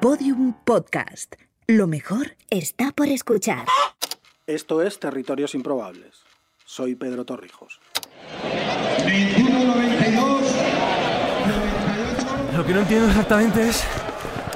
[0.00, 1.36] Podium Podcast.
[1.66, 3.64] Lo mejor está por escuchar.
[4.46, 6.22] Esto es Territorios Improbables.
[6.64, 7.80] Soy Pedro Torrijos.
[9.04, 10.42] 21, 92,
[11.44, 12.56] 98.
[12.56, 13.84] Lo que no entiendo exactamente es.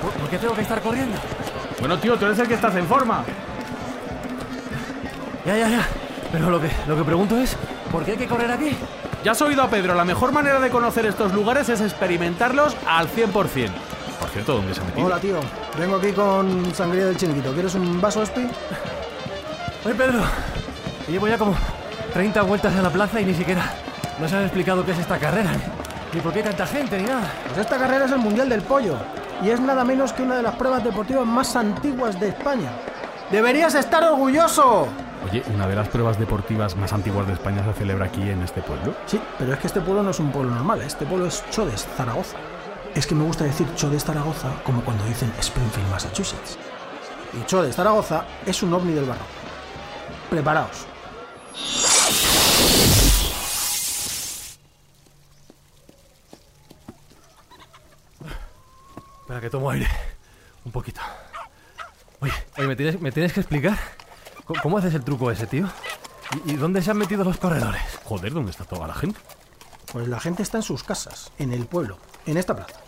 [0.01, 1.17] ¿Por, por qué tengo que estar corriendo?
[1.81, 3.25] Bueno, tío, tú eres el que estás en forma.
[5.47, 5.89] Ya, ya, ya.
[6.31, 7.57] Pero lo que, lo que pregunto es:
[7.91, 8.77] ¿por qué hay que correr aquí?
[9.25, 13.09] Ya has oído a Pedro, la mejor manera de conocer estos lugares es experimentarlos al
[13.09, 13.71] 100%.
[14.33, 15.07] Cierto, ¿dónde se ha metido?
[15.07, 15.41] Hola, tío.
[15.79, 17.52] Vengo aquí con sangría del chiringuito.
[17.52, 18.47] ¿Quieres un vaso, Espi?
[19.84, 20.20] Oye, Pedro.
[21.09, 21.55] Llevo ya como
[22.12, 23.73] 30 vueltas en la plaza y ni siquiera
[24.20, 25.51] nos han explicado qué es esta carrera.
[25.53, 25.59] Ni,
[26.15, 27.33] ni por qué hay tanta gente, ni nada.
[27.47, 28.97] Pues esta carrera es el Mundial del Pollo.
[29.43, 32.70] Y es nada menos que una de las pruebas deportivas más antiguas de España.
[33.31, 34.87] ¡Deberías estar orgulloso!
[35.28, 38.62] Oye, una de las pruebas deportivas más antiguas de España se celebra aquí en este
[38.62, 38.95] pueblo.
[39.06, 40.81] Sí, pero es que este pueblo no es un pueblo normal.
[40.83, 42.37] Este pueblo es Chodes, Zaragoza.
[42.95, 46.59] Es que me gusta decir Chodes, Zaragoza como cuando dicen Springfield, Massachusetts.
[47.33, 49.25] Y Chodes, Zaragoza es un ovni del barro.
[50.28, 50.87] Preparaos.
[59.20, 59.89] Espera, que tomo aire.
[60.64, 61.01] Un poquito.
[62.20, 63.79] Oye, oye ¿me, tienes, ¿me tienes que explicar
[64.45, 65.69] cómo, cómo haces el truco ese, tío?
[66.45, 67.83] ¿Y, y dónde se han metido los corredores?
[68.05, 69.20] Joder, ¿dónde está toda la gente?
[69.92, 72.81] Pues la gente está en sus casas, en el pueblo, en esta plaza.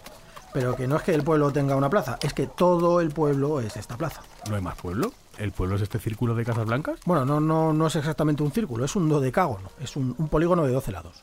[0.53, 3.61] Pero que no es que el pueblo tenga una plaza, es que todo el pueblo
[3.61, 4.23] es esta plaza.
[4.51, 5.13] ¿No hay más pueblo?
[5.39, 7.01] ¿El pueblo es este círculo de casas blancas?
[7.07, 10.67] Bueno, no, no, no es exactamente un círculo, es un dodecágono, es un, un polígono
[10.67, 11.23] de 12 lados.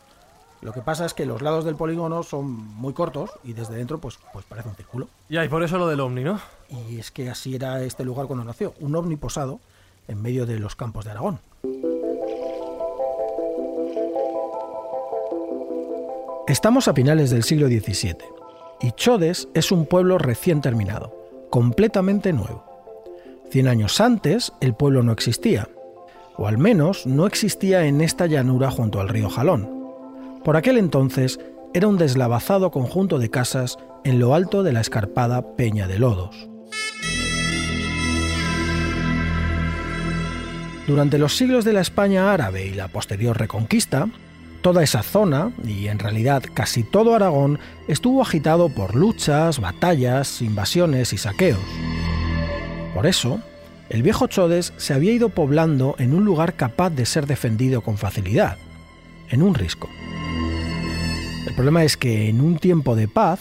[0.61, 3.99] Lo que pasa es que los lados del polígono son muy cortos y desde dentro
[3.99, 5.07] pues, pues parece un círculo.
[5.29, 6.39] Ya, y por eso lo del ovni, ¿no?
[6.69, 9.59] Y es que así era este lugar cuando nació, un ovni posado
[10.07, 11.39] en medio de los campos de Aragón.
[16.47, 18.38] Estamos a finales del siglo XVII
[18.81, 21.13] y Chodes es un pueblo recién terminado,
[21.49, 22.65] completamente nuevo.
[23.49, 25.69] Cien años antes el pueblo no existía,
[26.37, 29.69] o al menos no existía en esta llanura junto al río Jalón.
[30.43, 31.39] Por aquel entonces
[31.73, 36.49] era un deslavazado conjunto de casas en lo alto de la escarpada Peña de Lodos.
[40.87, 44.07] Durante los siglos de la España árabe y la posterior reconquista,
[44.61, 51.13] toda esa zona, y en realidad casi todo Aragón, estuvo agitado por luchas, batallas, invasiones
[51.13, 51.59] y saqueos.
[52.93, 53.39] Por eso,
[53.89, 57.97] el viejo Chodes se había ido poblando en un lugar capaz de ser defendido con
[57.97, 58.57] facilidad,
[59.29, 59.89] en un risco.
[61.47, 63.39] El problema es que en un tiempo de paz,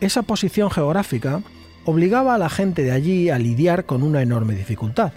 [0.00, 1.42] esa posición geográfica
[1.84, 5.12] obligaba a la gente de allí a lidiar con una enorme dificultad.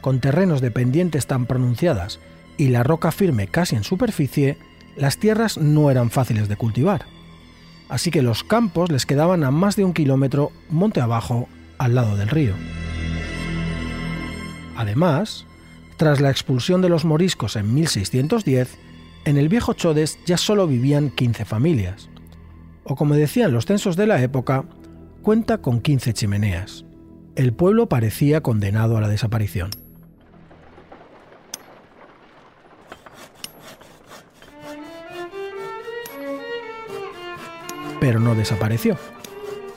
[0.00, 2.18] Con terrenos de pendientes tan pronunciadas
[2.56, 4.58] y la roca firme casi en superficie,
[4.96, 7.06] las tierras no eran fáciles de cultivar.
[7.88, 11.48] Así que los campos les quedaban a más de un kilómetro monte abajo
[11.78, 12.54] al lado del río.
[14.76, 15.46] Además,
[15.96, 18.78] tras la expulsión de los moriscos en 1610,
[19.24, 22.08] en el viejo Chodes ya solo vivían 15 familias.
[22.84, 24.64] O como decían los censos de la época,
[25.22, 26.84] cuenta con 15 chimeneas.
[27.36, 29.70] El pueblo parecía condenado a la desaparición.
[38.02, 38.96] Pero no desapareció.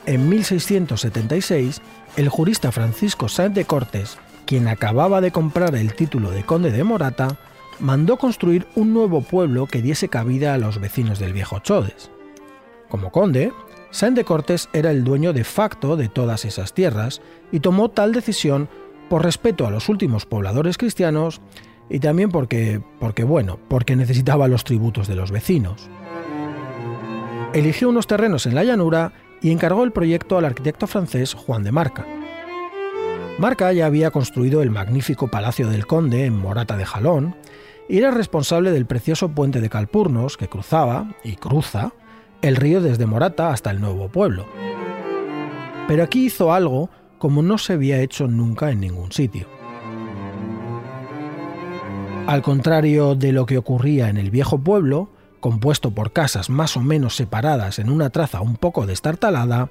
[0.04, 1.80] En 1676,
[2.16, 6.82] el jurista Francisco Sáenz de Cortes, quien acababa de comprar el título de conde de
[6.82, 7.38] Morata,
[7.78, 12.10] mandó construir un nuevo pueblo que diese cabida a los vecinos del viejo Chodes.
[12.88, 13.52] Como conde,
[13.92, 17.22] Sáenz de Cortés era el dueño de facto de todas esas tierras
[17.52, 18.68] y tomó tal decisión
[19.08, 21.40] por respeto a los últimos pobladores cristianos
[21.88, 25.88] y también porque, porque bueno, porque necesitaba los tributos de los vecinos.
[27.56, 31.72] Eligió unos terrenos en la llanura y encargó el proyecto al arquitecto francés Juan de
[31.72, 32.04] Marca.
[33.38, 37.34] Marca ya había construido el magnífico Palacio del Conde en Morata de Jalón
[37.88, 41.94] y era responsable del precioso puente de Calpurnos que cruzaba, y cruza,
[42.42, 44.44] el río desde Morata hasta el nuevo pueblo.
[45.88, 49.46] Pero aquí hizo algo como no se había hecho nunca en ningún sitio.
[52.26, 55.15] Al contrario de lo que ocurría en el viejo pueblo,
[55.46, 59.70] compuesto por casas más o menos separadas en una traza un poco destartalada,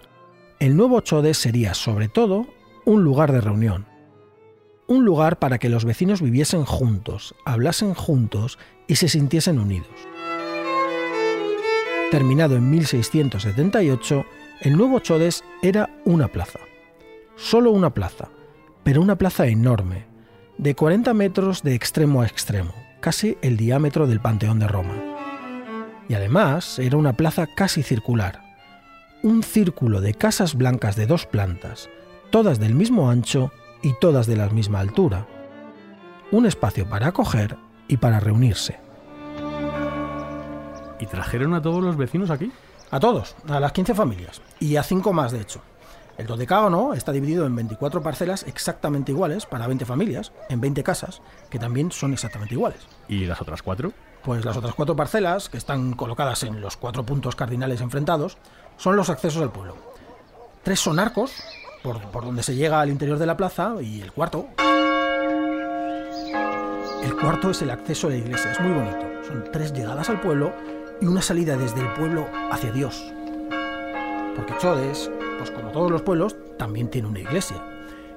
[0.62, 2.48] el nuevo Chodes sería sobre todo
[2.86, 3.86] un lugar de reunión.
[4.88, 8.57] Un lugar para que los vecinos viviesen juntos, hablasen juntos
[8.88, 9.89] y se sintiesen unidos.
[12.10, 14.25] Terminado en 1678,
[14.62, 16.60] el nuevo Chodes era una plaza.
[17.36, 18.30] Solo una plaza,
[18.86, 20.06] pero una plaza enorme,
[20.57, 25.15] de 40 metros de extremo a extremo, casi el diámetro del Panteón de Roma.
[26.07, 28.42] Y además era una plaza casi circular,
[29.24, 31.90] un círculo de casas blancas de dos plantas,
[32.30, 35.25] todas del mismo ancho y todas de la misma altura.
[36.31, 37.57] Un espacio para acoger
[37.88, 38.80] y para reunirse.
[41.00, 42.51] ¿Y trajeron a todos los vecinos aquí?
[42.92, 44.42] A todos, a las 15 familias.
[44.60, 45.62] Y a 5 más, de hecho.
[46.18, 51.22] El dodecágono está dividido en 24 parcelas exactamente iguales para 20 familias, en 20 casas,
[51.50, 52.88] que también son exactamente iguales.
[53.10, 53.92] ¿Y las otras cuatro?
[54.24, 58.38] Pues las otras cuatro parcelas, que están colocadas en los cuatro puntos cardinales enfrentados,
[58.78, 59.76] son los accesos al pueblo.
[60.64, 61.34] Tres son arcos,
[61.84, 64.48] por, por donde se llega al interior de la plaza, y el cuarto...
[67.04, 69.06] El cuarto es el acceso a la iglesia, es muy bonito.
[69.28, 70.54] Son tres llegadas al pueblo
[71.02, 73.14] y una salida desde el pueblo hacia Dios.
[74.36, 77.64] Porque Chodes, pues como todos los pueblos, también tiene una iglesia,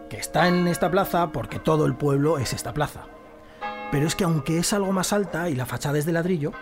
[0.08, 3.06] que está en esta plaza porque todo el pueblo es esta plaza.
[3.90, 6.52] Pero es que aunque es algo más alta y la fachada es de ladrillo,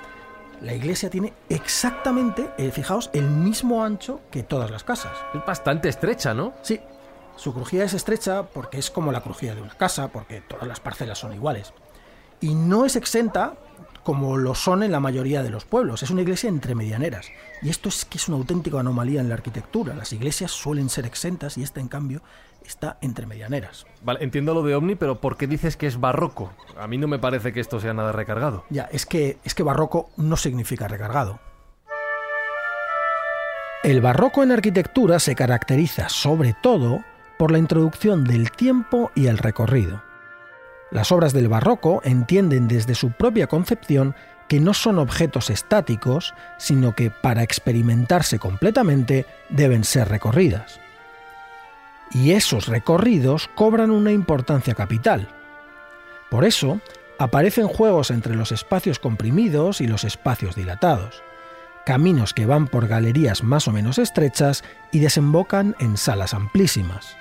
[0.60, 5.12] la iglesia tiene exactamente, eh, fijaos, el mismo ancho que todas las casas.
[5.34, 6.54] Es bastante estrecha, ¿no?
[6.62, 6.80] Sí,
[7.36, 10.80] su crujía es estrecha porque es como la crujía de una casa, porque todas las
[10.80, 11.72] parcelas son iguales.
[12.40, 13.54] Y no es exenta
[14.06, 16.04] como lo son en la mayoría de los pueblos.
[16.04, 17.26] Es una iglesia entre medianeras.
[17.60, 19.96] Y esto es que es una auténtica anomalía en la arquitectura.
[19.96, 22.22] Las iglesias suelen ser exentas y esta, en cambio,
[22.64, 23.84] está entre medianeras.
[24.02, 26.52] Vale, entiendo lo de Omni, pero ¿por qué dices que es barroco?
[26.78, 28.64] A mí no me parece que esto sea nada recargado.
[28.70, 31.40] Ya, es que, es que barroco no significa recargado.
[33.82, 37.00] El barroco en arquitectura se caracteriza sobre todo
[37.40, 40.05] por la introducción del tiempo y el recorrido.
[40.90, 44.14] Las obras del barroco entienden desde su propia concepción
[44.48, 50.80] que no son objetos estáticos, sino que para experimentarse completamente deben ser recorridas.
[52.12, 55.28] Y esos recorridos cobran una importancia capital.
[56.30, 56.80] Por eso,
[57.18, 61.22] aparecen juegos entre los espacios comprimidos y los espacios dilatados,
[61.84, 64.62] caminos que van por galerías más o menos estrechas
[64.92, 67.16] y desembocan en salas amplísimas.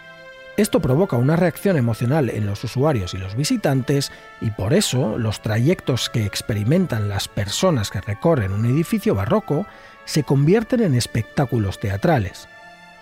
[0.58, 5.42] Esto provoca una reacción emocional en los usuarios y los visitantes y por eso los
[5.42, 9.68] trayectos que experimentan las personas que recorren un edificio barroco
[10.06, 12.48] se convierten en espectáculos teatrales.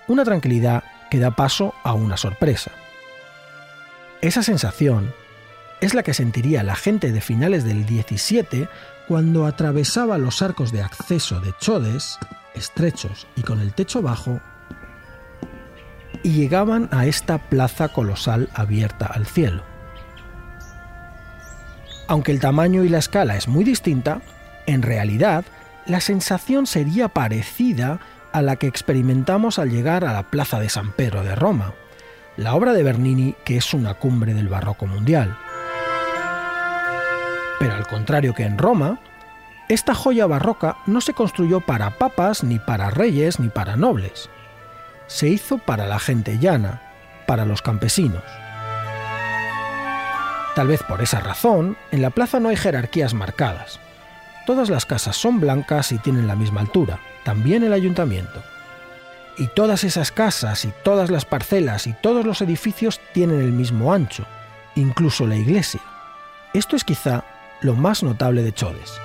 [0.07, 2.71] Una tranquilidad que da paso a una sorpresa.
[4.21, 5.13] Esa sensación
[5.79, 8.67] es la que sentiría la gente de finales del 17
[9.07, 12.17] cuando atravesaba los arcos de acceso de Chodes,
[12.55, 14.41] estrechos y con el techo bajo,
[16.23, 19.63] y llegaban a esta plaza colosal abierta al cielo.
[22.07, 24.21] Aunque el tamaño y la escala es muy distinta,
[24.65, 25.45] en realidad
[25.85, 27.99] la sensación sería parecida
[28.31, 31.73] a la que experimentamos al llegar a la Plaza de San Pedro de Roma,
[32.37, 35.37] la obra de Bernini que es una cumbre del barroco mundial.
[37.59, 38.99] Pero al contrario que en Roma,
[39.69, 44.29] esta joya barroca no se construyó para papas, ni para reyes, ni para nobles
[45.13, 46.81] se hizo para la gente llana,
[47.27, 48.23] para los campesinos.
[50.55, 53.79] Tal vez por esa razón, en la plaza no hay jerarquías marcadas.
[54.47, 58.41] Todas las casas son blancas y tienen la misma altura, también el ayuntamiento.
[59.37, 63.93] Y todas esas casas y todas las parcelas y todos los edificios tienen el mismo
[63.93, 64.25] ancho,
[64.73, 65.81] incluso la iglesia.
[66.55, 67.23] Esto es quizá
[67.61, 68.99] lo más notable de Chodes.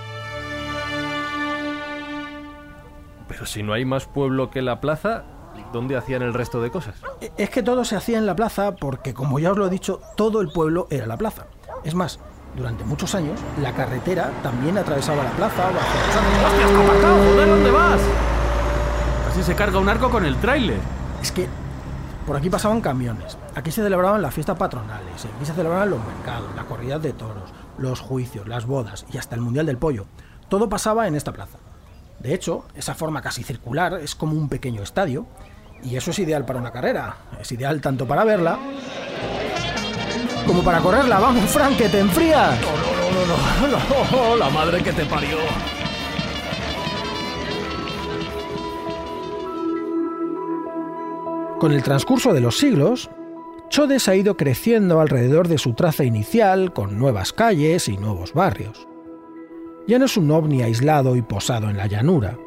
[3.29, 5.25] Pero si no hay más pueblo que la plaza,
[5.73, 6.97] ¿dónde hacían el resto de cosas?
[7.37, 10.01] Es que todo se hacía en la plaza porque, como ya os lo he dicho,
[10.17, 11.47] todo el pueblo era la plaza.
[11.85, 12.19] Es más,
[12.57, 15.71] durante muchos años, la carretera también atravesaba la plaza.
[17.33, 18.01] ¡Joder, dónde vas!
[19.29, 20.81] Casi se carga un arco con el tráiler.
[21.23, 21.49] Es que
[22.27, 23.39] por aquí pasaban camiones.
[23.55, 25.25] Aquí se celebraban las fiestas patronales.
[25.25, 29.35] Aquí se celebraban los mercados, las corridas de toros, los juicios, las bodas y hasta
[29.35, 30.07] el Mundial del Pollo.
[30.49, 31.59] Todo pasaba en esta plaza.
[32.19, 35.27] De hecho, esa forma casi circular es como un pequeño estadio
[35.83, 37.17] y eso es ideal para una carrera.
[37.41, 38.59] Es ideal tanto para verla
[40.49, 41.21] como para correrla.
[41.21, 42.59] Vamos, Frank, que te enfrías.
[42.61, 42.71] No,
[43.27, 45.37] no, no, no, no, la madre que te parió.
[51.61, 53.11] Con el transcurso de los siglos,
[53.69, 58.89] Chodes ha ido creciendo alrededor de su traza inicial con nuevas calles y nuevos barrios.
[59.87, 62.39] Ya no es un ovni aislado y posado en la llanura.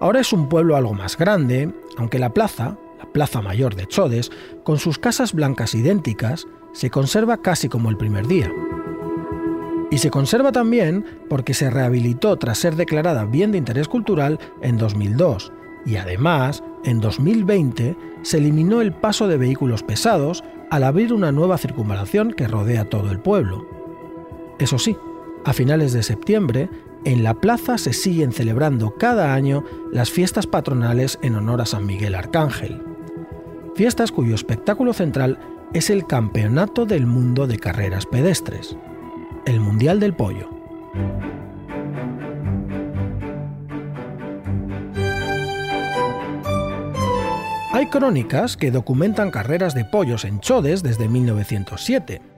[0.00, 4.30] Ahora es un pueblo algo más grande, aunque la plaza, la Plaza Mayor de Chodes,
[4.64, 8.52] con sus casas blancas idénticas, se conserva casi como el primer día.
[9.90, 14.76] Y se conserva también porque se rehabilitó tras ser declarada bien de interés cultural en
[14.76, 15.52] 2002
[15.86, 21.58] y además en 2020 se eliminó el paso de vehículos pesados al abrir una nueva
[21.58, 23.66] circunvalación que rodea todo el pueblo.
[24.58, 24.96] Eso sí,
[25.44, 26.70] a finales de septiembre
[27.04, 31.86] en la plaza se siguen celebrando cada año las fiestas patronales en honor a San
[31.86, 32.82] Miguel Arcángel.
[33.74, 35.38] Fiestas cuyo espectáculo central
[35.72, 38.76] es el Campeonato del Mundo de Carreras Pedestres,
[39.46, 40.48] el Mundial del Pollo.
[47.72, 52.33] Hay crónicas que documentan carreras de pollos en Chodes desde 1907.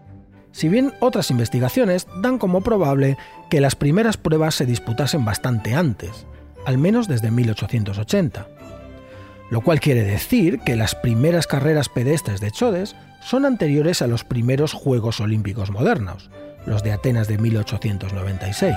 [0.57, 3.19] Si bien otras investigaciones dan como probable
[3.51, 6.25] que las primeras pruebas se disputasen bastante antes,
[6.65, 8.49] al menos desde 1880.
[9.51, 14.25] Lo cual quiere decir que las primeras carreras pedestres de Chodes son anteriores a los
[14.25, 16.31] primeros Juegos Olímpicos modernos,
[16.65, 18.75] los de Atenas de 1896.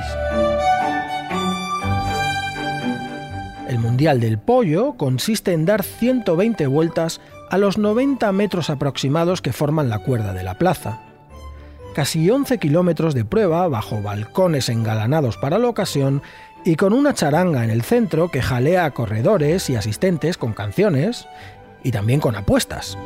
[3.69, 9.53] El Mundial del Pollo consiste en dar 120 vueltas a los 90 metros aproximados que
[9.53, 11.03] forman la cuerda de la plaza.
[11.93, 16.21] Casi 11 kilómetros de prueba bajo balcones engalanados para la ocasión
[16.63, 21.27] y con una charanga en el centro que jalea a corredores y asistentes con canciones
[21.83, 22.97] y también con apuestas.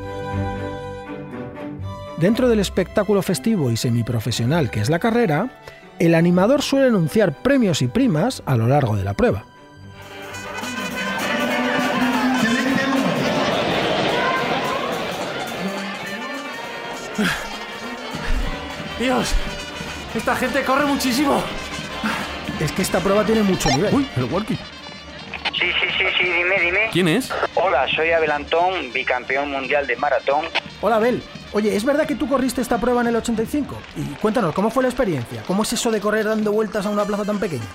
[2.20, 5.62] Dentro del espectáculo festivo y semiprofesional que es la carrera,
[6.00, 9.46] el animador suele anunciar premios y primas a lo largo de la prueba.
[19.04, 19.34] Dios,
[20.16, 21.44] esta gente corre muchísimo.
[22.58, 23.94] Es que esta prueba tiene mucho nivel.
[23.94, 24.56] Uy, el walkie.
[24.56, 26.90] Sí, sí, sí, sí, dime, dime.
[26.90, 27.30] ¿Quién es?
[27.56, 30.46] Hola, soy Abel Antón, bicampeón mundial de maratón.
[30.80, 31.22] Hola, Abel.
[31.52, 33.78] Oye, ¿es verdad que tú corriste esta prueba en el 85?
[33.98, 35.44] Y cuéntanos, ¿cómo fue la experiencia?
[35.46, 37.68] ¿Cómo es eso de correr dando vueltas a una plaza tan pequeña?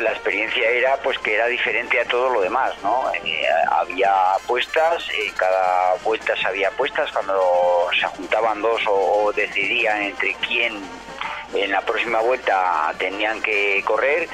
[0.00, 3.10] La experiencia era pues que era diferente a todo lo demás, ¿no?
[3.24, 10.02] Eh, había apuestas, eh, cada vuelta había apuestas cuando se juntaban dos o, o decidían
[10.02, 10.80] entre quién
[11.54, 14.28] en la próxima vuelta tenían que correr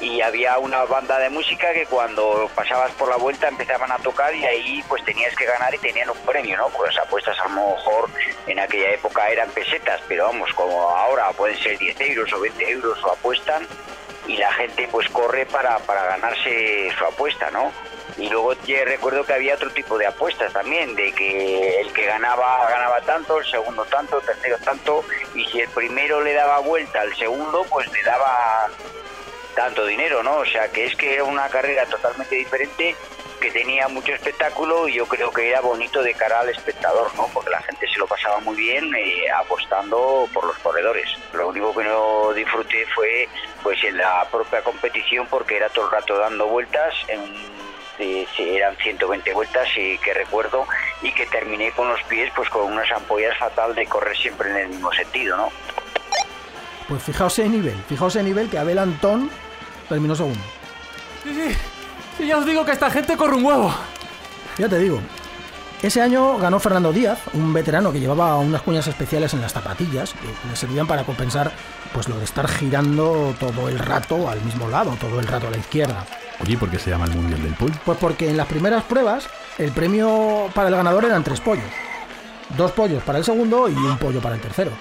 [0.00, 4.34] y había una banda de música que cuando pasabas por la vuelta empezaban a tocar
[4.34, 6.68] y ahí pues tenías que ganar y tenían un premio, ¿no?
[6.70, 8.08] Pues apuestas a lo mejor
[8.46, 12.70] en aquella época eran pesetas, pero vamos, como ahora pueden ser 10 euros o 20
[12.70, 13.66] euros o apuestan
[14.30, 17.72] y la gente pues corre para, para ganarse su apuesta, ¿no?
[18.16, 22.06] Y luego ya recuerdo que había otro tipo de apuestas también, de que el que
[22.06, 26.60] ganaba ganaba tanto, el segundo tanto, el tercero tanto, y si el primero le daba
[26.60, 28.68] vuelta al segundo, pues le daba
[29.56, 30.36] tanto dinero, ¿no?
[30.36, 32.94] O sea, que es que era una carrera totalmente diferente
[33.40, 37.26] que tenía mucho espectáculo y yo creo que era bonito de cara al espectador, ¿no?
[37.32, 41.08] Porque la gente se lo pasaba muy bien eh, apostando por los corredores.
[41.32, 43.28] Lo único que no disfruté fue
[43.62, 47.20] pues en la propia competición porque era todo el rato dando vueltas en
[47.98, 50.66] eh, eran 120 vueltas y que recuerdo
[51.02, 54.56] y que terminé con los pies pues con unas ampollas fatal de correr siempre en
[54.56, 55.50] el mismo sentido, ¿no?
[56.88, 59.30] Pues fijaos en nivel, fijaos en nivel que Abel Antón
[59.88, 60.40] terminó segundo.
[61.22, 61.79] Sí, sí.
[62.20, 63.72] Sí, ya os digo que esta gente corre un huevo.
[64.58, 65.00] Ya te digo.
[65.80, 70.12] Ese año ganó Fernando Díaz, un veterano que llevaba unas cuñas especiales en las zapatillas
[70.12, 71.50] que le servían para compensar
[71.94, 75.50] pues lo de estar girando todo el rato al mismo lado, todo el rato a
[75.50, 76.04] la izquierda.
[76.42, 77.74] Oye, ¿por qué se llama el Mundial del Pollo?
[77.86, 81.64] Pues porque en las primeras pruebas el premio para el ganador eran tres pollos.
[82.54, 84.72] Dos pollos para el segundo y un pollo para el tercero.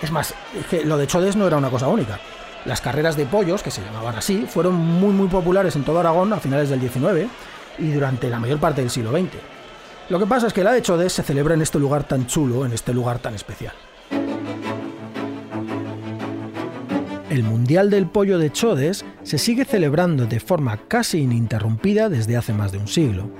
[0.00, 2.18] Es más, es que lo de Chodes no era una cosa única.
[2.64, 6.32] Las carreras de pollos, que se llamaban así, fueron muy muy populares en todo Aragón
[6.32, 7.28] a finales del 19
[7.78, 9.30] y durante la mayor parte del siglo XX.
[10.10, 12.66] Lo que pasa es que la de Chodes se celebra en este lugar tan chulo,
[12.66, 13.72] en este lugar tan especial.
[17.30, 22.52] El Mundial del Pollo de Chodes se sigue celebrando de forma casi ininterrumpida desde hace
[22.52, 23.30] más de un siglo.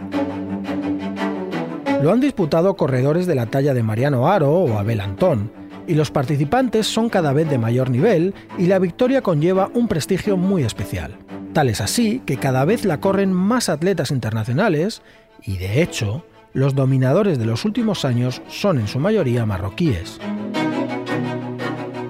[2.01, 5.53] Lo han disputado corredores de la talla de Mariano Aro o Abel Antón,
[5.87, 10.37] y los participantes son cada vez de mayor nivel y la victoria conlleva un prestigio
[10.37, 11.17] muy especial.
[11.53, 15.03] Tal es así que cada vez la corren más atletas internacionales
[15.43, 20.19] y de hecho, los dominadores de los últimos años son en su mayoría marroquíes.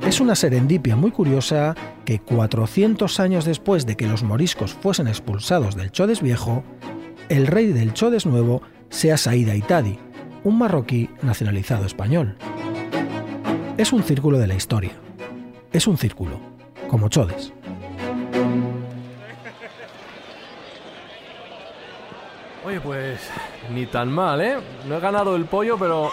[0.07, 1.75] Es una serendipia muy curiosa
[2.05, 6.65] que 400 años después de que los moriscos fuesen expulsados del Chodes viejo,
[7.29, 9.99] el rey del Chodes nuevo sea Said Aitadi,
[10.43, 12.37] un marroquí nacionalizado español.
[13.81, 14.91] Es un círculo de la historia.
[15.73, 16.39] Es un círculo,
[16.89, 17.51] como Chodes.
[22.67, 23.21] Oye, pues
[23.73, 24.57] ni tan mal, ¿eh?
[24.87, 26.11] No he ganado el pollo, pero...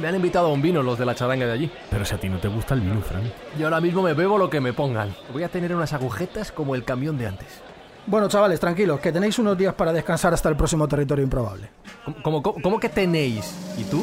[0.00, 1.70] me han invitado a un vino los de la charanga de allí.
[1.88, 3.24] Pero si a ti no te gusta el vino, Frank.
[3.58, 5.14] Y ahora mismo me bebo lo que me pongan.
[5.32, 7.60] Voy a tener unas agujetas como el camión de antes.
[8.08, 11.68] Bueno, chavales, tranquilos, que tenéis unos días para descansar hasta el próximo territorio improbable.
[12.04, 13.54] ¿Cómo, cómo- cómo- cómo que tenéis?
[13.78, 14.02] ¿Y tú?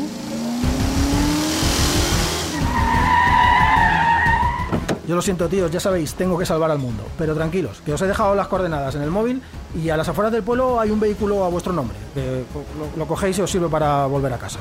[5.13, 7.03] Yo lo siento, tíos, ya sabéis, tengo que salvar al mundo.
[7.20, 9.43] Pero tranquilos, que os he dejado las coordenadas en el móvil
[9.79, 11.96] y a las afueras del pueblo hay un vehículo a vuestro nombre.
[12.15, 12.43] Que
[12.79, 14.58] lo, lo cogéis y os sirve para volver a casa.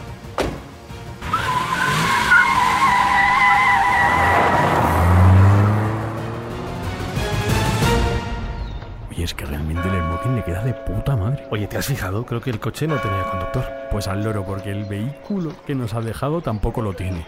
[9.10, 11.46] Oye, es que realmente el smoking le queda de puta madre.
[11.50, 12.26] Oye, ¿te has fijado?
[12.26, 13.64] Creo que el coche no tenía conductor.
[13.90, 17.26] Pues al loro, porque el vehículo que nos ha dejado tampoco lo tiene.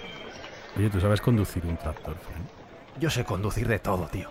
[0.77, 2.64] Oye, ¿tú sabes conducir un tractor, Fran?
[3.01, 4.29] Yo sé conducir de todo, tío.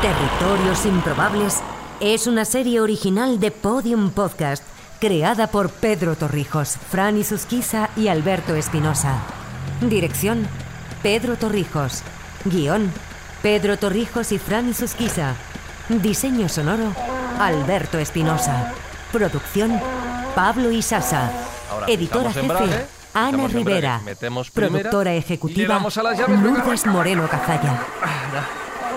[0.00, 1.60] Territorios Improbables
[2.00, 4.62] es una serie original de Podium Podcast,
[5.00, 9.18] creada por Pedro Torrijos, Fran Isusquiza y Alberto Espinosa.
[9.80, 10.46] Dirección,
[11.02, 12.02] Pedro Torrijos.
[12.44, 12.92] Guión,
[13.42, 15.34] Pedro Torrijos y Fran Isusquiza.
[15.88, 16.94] Diseño sonoro,
[17.38, 18.72] Alberto Espinosa.
[19.12, 19.80] Producción,
[20.34, 21.30] Pablo Isasa.
[21.76, 24.00] Ahora, Editora jefe, embrague, Ana Rivera.
[24.04, 27.80] metemos primera Productora y le ejecutiva, damos a las llaves, Lourdes arranca, Moreno Cazalla.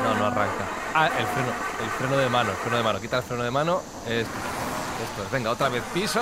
[0.03, 0.63] No, no arranca.
[0.95, 1.49] Ah, el freno,
[1.83, 2.99] el freno de mano, el freno de mano.
[3.01, 3.81] Quita el freno de mano.
[4.07, 6.19] Es, esto es, venga, otra vez piso.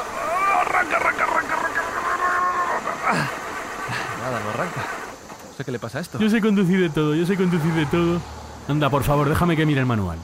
[0.61, 1.81] Arranca, arranca, arranca, arranca.
[3.07, 3.27] Ah,
[4.23, 4.81] Nada, no arranca.
[5.49, 6.19] No sé qué le pasa a esto.
[6.19, 8.19] Yo sé conducir de todo, yo sé conducir de todo.
[8.67, 10.17] Anda, por favor, déjame que mire el manual.